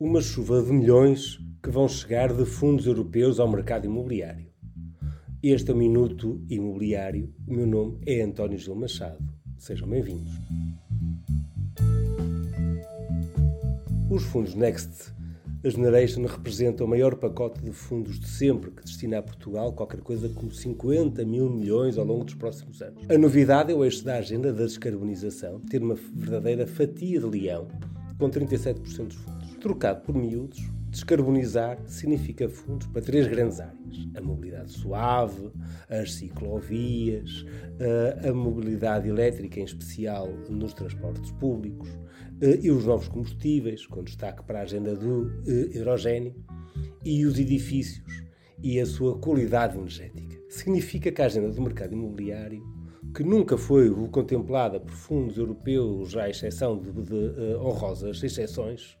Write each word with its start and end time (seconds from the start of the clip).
uma 0.00 0.20
chuva 0.20 0.62
de 0.62 0.72
milhões 0.72 1.40
que 1.60 1.70
vão 1.70 1.88
chegar 1.88 2.32
de 2.32 2.44
fundos 2.44 2.86
europeus 2.86 3.40
ao 3.40 3.50
mercado 3.50 3.86
imobiliário. 3.86 4.46
Este 5.42 5.72
é 5.72 5.74
o 5.74 5.76
Minuto 5.76 6.40
Imobiliário. 6.48 7.34
O 7.44 7.52
meu 7.52 7.66
nome 7.66 7.98
é 8.06 8.22
António 8.22 8.56
Gil 8.56 8.76
Machado. 8.76 9.18
Sejam 9.58 9.88
bem-vindos. 9.88 10.32
Os 14.08 14.22
fundos 14.22 14.54
Next 14.54 15.12
Generation 15.64 16.24
representam 16.26 16.86
o 16.86 16.90
maior 16.90 17.16
pacote 17.16 17.60
de 17.60 17.72
fundos 17.72 18.20
de 18.20 18.28
sempre 18.28 18.70
que 18.70 18.84
destina 18.84 19.18
a 19.18 19.22
Portugal 19.22 19.72
qualquer 19.72 20.00
coisa 20.00 20.28
como 20.28 20.52
50 20.52 21.24
mil 21.24 21.50
milhões 21.50 21.98
ao 21.98 22.04
longo 22.04 22.24
dos 22.24 22.34
próximos 22.34 22.80
anos. 22.80 23.02
A 23.10 23.18
novidade 23.18 23.72
é 23.72 23.74
o 23.74 23.84
eixo 23.84 24.04
da 24.04 24.18
agenda 24.18 24.52
da 24.52 24.62
descarbonização 24.62 25.58
ter 25.58 25.82
uma 25.82 25.96
verdadeira 25.96 26.68
fatia 26.68 27.18
de 27.18 27.26
leão 27.26 27.66
com 28.16 28.30
37% 28.30 28.74
dos 28.78 28.94
fundos 28.94 29.37
trocado 29.68 30.00
por 30.00 30.14
miúdos, 30.14 30.58
descarbonizar 30.90 31.78
significa 31.86 32.48
fundos 32.48 32.86
para 32.86 33.02
três 33.02 33.26
grandes 33.26 33.60
áreas: 33.60 34.08
a 34.14 34.20
mobilidade 34.22 34.72
suave, 34.72 35.52
as 35.90 36.14
ciclovias, 36.14 37.44
a 38.26 38.32
mobilidade 38.32 39.10
elétrica, 39.10 39.60
em 39.60 39.64
especial 39.64 40.26
nos 40.48 40.72
transportes 40.72 41.30
públicos, 41.32 41.90
e 42.62 42.70
os 42.70 42.86
novos 42.86 43.08
combustíveis, 43.08 43.86
com 43.86 44.02
destaque 44.02 44.42
para 44.44 44.60
a 44.60 44.62
agenda 44.62 44.96
do 44.96 45.30
hidrogênio, 45.46 46.34
e 47.04 47.26
os 47.26 47.38
edifícios 47.38 48.06
e 48.62 48.80
a 48.80 48.86
sua 48.86 49.18
qualidade 49.18 49.76
energética. 49.76 50.38
Significa 50.48 51.12
que 51.12 51.20
a 51.20 51.26
agenda 51.26 51.50
do 51.50 51.60
mercado 51.60 51.92
imobiliário 51.92 52.64
que 53.14 53.22
nunca 53.22 53.56
foi 53.56 53.90
contemplada 54.08 54.78
por 54.80 54.92
fundos 54.92 55.38
europeus, 55.38 56.16
à 56.16 56.28
exceção 56.28 56.78
de, 56.78 56.90
de, 56.90 57.14
uh, 57.14 57.60
honrosas 57.64 58.22
exceções, 58.22 58.96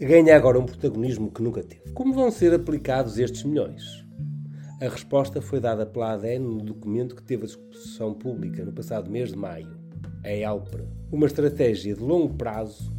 ganha 0.00 0.36
agora 0.36 0.58
um 0.58 0.66
protagonismo 0.66 1.30
que 1.30 1.42
nunca 1.42 1.62
teve. 1.62 1.92
Como 1.92 2.12
vão 2.12 2.30
ser 2.30 2.54
aplicados 2.54 3.18
estes 3.18 3.44
milhões? 3.44 4.04
A 4.80 4.88
resposta 4.88 5.40
foi 5.40 5.58
dada 5.58 5.86
pela 5.86 6.12
ADN 6.12 6.44
no 6.44 6.62
documento 6.62 7.16
que 7.16 7.22
teve 7.22 7.44
a 7.44 7.46
discussão 7.46 8.12
pública 8.12 8.64
no 8.64 8.72
passado 8.72 9.10
mês 9.10 9.30
de 9.30 9.36
maio, 9.36 9.76
a 10.22 10.30
ELPRA, 10.30 10.86
uma 11.10 11.26
estratégia 11.26 11.94
de 11.94 12.02
longo 12.02 12.34
prazo 12.34 12.95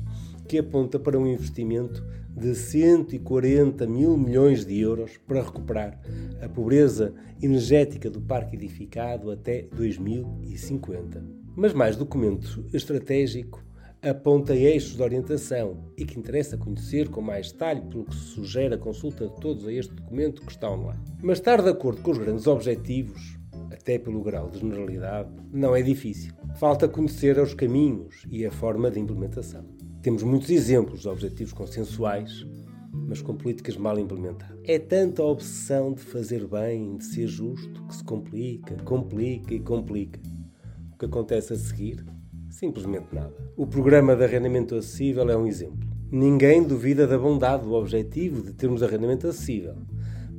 que 0.47 0.57
aponta 0.57 0.97
para 0.97 1.19
um 1.19 1.27
investimento 1.27 2.03
de 2.29 2.53
140 2.53 3.87
mil 3.87 4.15
milhões 4.15 4.65
de 4.65 4.79
euros 4.79 5.17
para 5.17 5.41
recuperar 5.41 5.99
a 6.41 6.47
pobreza 6.47 7.13
energética 7.41 8.09
do 8.09 8.21
parque 8.21 8.55
edificado 8.55 9.31
até 9.31 9.63
2050. 9.75 11.23
Mas 11.55 11.73
mais 11.73 11.95
documento 11.95 12.63
estratégico 12.71 13.65
aponta 14.01 14.55
eixos 14.55 14.95
de 14.95 15.01
orientação 15.01 15.91
e 15.97 16.05
que 16.05 16.19
interessa 16.19 16.55
conhecer 16.55 17.09
com 17.09 17.21
mais 17.21 17.51
detalhe, 17.51 17.81
pelo 17.81 18.05
que 18.05 18.15
se 18.15 18.21
sugere 18.21 18.75
a 18.75 18.77
consulta 18.77 19.27
de 19.27 19.35
todos 19.41 19.65
a 19.65 19.73
este 19.73 19.93
documento 19.93 20.43
que 20.43 20.51
está 20.51 20.69
online. 20.69 21.01
Mas 21.21 21.39
estar 21.39 21.61
de 21.61 21.69
acordo 21.69 22.01
com 22.01 22.11
os 22.11 22.19
grandes 22.19 22.45
objetivos, 22.45 23.37
até 23.71 23.97
pelo 23.97 24.21
grau 24.21 24.49
de 24.49 24.59
generalidade, 24.59 25.29
não 25.51 25.75
é 25.75 25.81
difícil. 25.81 26.33
Falta 26.57 26.87
conhecer 26.87 27.39
os 27.39 27.55
caminhos 27.55 28.23
e 28.29 28.45
a 28.45 28.51
forma 28.51 28.91
de 28.91 28.99
implementação. 28.99 29.65
Temos 30.01 30.23
muitos 30.23 30.49
exemplos 30.49 31.01
de 31.01 31.09
objetivos 31.09 31.53
consensuais, 31.53 32.45
mas 33.07 33.21
com 33.21 33.35
políticas 33.35 33.75
mal 33.77 33.97
implementadas. 33.99 34.57
É 34.63 34.79
tanta 34.79 35.21
a 35.21 35.25
obsessão 35.25 35.93
de 35.93 36.01
fazer 36.01 36.47
bem, 36.47 36.97
de 36.97 37.05
ser 37.05 37.27
justo, 37.27 37.83
que 37.87 37.95
se 37.95 38.03
complica, 38.03 38.75
complica 38.83 39.53
e 39.53 39.59
complica. 39.59 40.19
O 40.93 40.97
que 40.97 41.05
acontece 41.05 41.53
a 41.53 41.57
seguir? 41.57 42.05
Simplesmente 42.49 43.13
nada. 43.13 43.35
O 43.55 43.67
programa 43.67 44.15
de 44.15 44.23
arrendamento 44.23 44.75
acessível 44.75 45.29
é 45.29 45.37
um 45.37 45.45
exemplo. 45.45 45.87
Ninguém 46.11 46.63
duvida 46.63 47.05
da 47.05 47.17
bondade 47.17 47.63
do 47.63 47.73
objetivo 47.73 48.41
de 48.41 48.53
termos 48.53 48.81
arrendamento 48.81 49.27
acessível. 49.27 49.75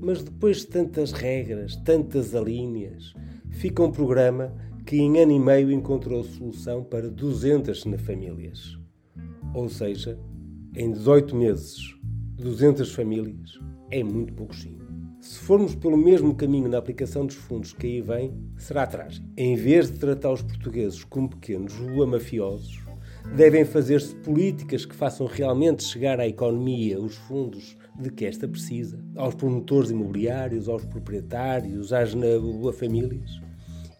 Mas 0.01 0.23
depois 0.23 0.59
de 0.59 0.67
tantas 0.69 1.13
regras, 1.13 1.77
tantas 1.77 2.35
alíneas, 2.35 3.13
fica 3.51 3.83
um 3.83 3.91
programa 3.91 4.55
que 4.87 4.97
em 4.97 5.19
ano 5.19 5.33
e 5.33 5.39
meio 5.39 5.71
encontrou 5.71 6.25
solução 6.25 6.83
para 6.83 7.11
200 7.11 7.83
famílias. 8.05 8.79
Ou 9.55 9.69
seja, 9.69 10.19
em 10.77 10.93
18 10.93 11.35
meses, 11.35 11.77
200 12.37 12.93
famílias 12.93 13.59
é 13.91 14.03
muito 14.03 14.33
pouquinho. 14.35 14.87
Se 15.21 15.39
formos 15.41 15.75
pelo 15.75 15.97
mesmo 15.97 16.35
caminho 16.35 16.69
na 16.69 16.79
aplicação 16.79 17.27
dos 17.27 17.35
fundos 17.35 17.73
que 17.73 17.87
aí 17.87 18.01
vem, 18.01 18.33
será 18.57 18.87
trágico. 18.87 19.27
Em 19.37 19.57
vez 19.57 19.91
de 19.91 19.99
tratar 19.99 20.33
os 20.33 20.43
portugueses 20.43 21.03
como 21.05 21.29
pequenos 21.29 21.75
mafiosos, 22.07 22.79
devem 23.37 23.65
fazer-se 23.65 24.15
políticas 24.17 24.87
que 24.87 24.95
façam 24.95 25.27
realmente 25.27 25.83
chegar 25.83 26.21
à 26.21 26.27
economia 26.27 27.01
os 27.01 27.17
fundos 27.17 27.77
de 27.99 28.11
que 28.11 28.25
esta 28.25 28.47
precisa, 28.47 29.03
aos 29.17 29.35
promotores 29.35 29.91
imobiliários, 29.91 30.69
aos 30.69 30.85
proprietários, 30.85 31.93
às 31.93 32.15
famílias. 32.73 33.41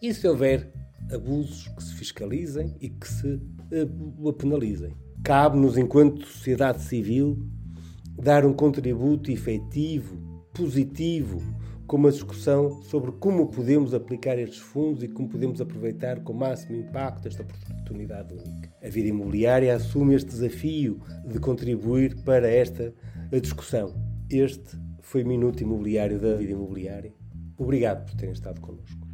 E 0.01 0.13
se 0.13 0.27
houver 0.27 0.71
abusos, 1.13 1.67
que 1.67 1.83
se 1.83 1.93
fiscalizem 1.95 2.75
e 2.79 2.89
que 2.89 3.07
se 3.07 3.33
uh, 3.33 4.33
penalizem. 4.33 4.95
Cabe-nos, 5.23 5.77
enquanto 5.77 6.25
sociedade 6.25 6.81
civil, 6.81 7.37
dar 8.17 8.45
um 8.45 8.53
contributo 8.53 9.31
efetivo, 9.31 10.17
positivo, 10.53 11.41
com 11.89 11.97
uma 11.97 12.11
discussão 12.11 12.83
sobre 12.83 13.11
como 13.13 13.47
podemos 13.47 13.95
aplicar 13.95 14.37
estes 14.37 14.59
fundos 14.59 15.01
e 15.01 15.07
como 15.07 15.27
podemos 15.27 15.59
aproveitar 15.59 16.19
com 16.21 16.33
o 16.33 16.37
máximo 16.37 16.77
impacto 16.77 17.27
esta 17.27 17.41
oportunidade 17.41 18.33
única. 18.33 18.71
A 18.83 18.89
vida 18.89 19.09
imobiliária 19.09 19.75
assume 19.75 20.13
este 20.13 20.29
desafio 20.29 20.99
de 21.25 21.39
contribuir 21.39 22.15
para 22.23 22.47
esta 22.47 22.93
discussão. 23.41 23.95
Este 24.29 24.77
foi 25.01 25.23
o 25.23 25.27
Minuto 25.27 25.63
Imobiliário 25.63 26.19
da 26.19 26.35
Vida 26.35 26.51
Imobiliária. 26.51 27.11
Obrigado 27.57 28.05
por 28.05 28.15
terem 28.15 28.33
estado 28.33 28.61
connosco. 28.61 29.07